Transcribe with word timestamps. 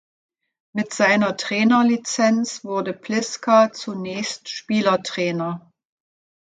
Mit 0.73 0.95
seiner 0.95 1.37
Trainer-Lizenz 1.37 2.63
wurde 2.63 2.91
Pliska 2.91 3.71
zunächst 3.71 4.49
Spielertrainer. 4.49 5.69